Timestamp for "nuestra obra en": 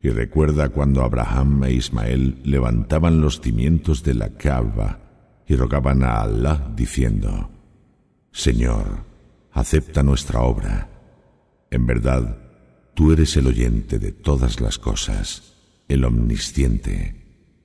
10.04-11.86